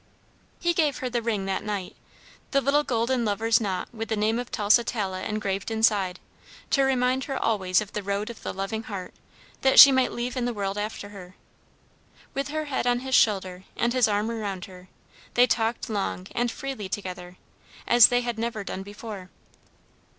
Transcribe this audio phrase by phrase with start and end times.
[0.59, 1.95] He gave her the ring that night,
[2.49, 6.19] the little golden lover's knot with the name of Tusitala engraved inside,
[6.71, 9.13] to remind her always of the Road of the Loving Heart,
[9.61, 11.35] that she might leave in the world after her.
[12.33, 14.89] With her head on his shoulder and his arm around her,
[15.35, 17.37] they talked long, and freely together,
[17.87, 19.29] as they had never done before.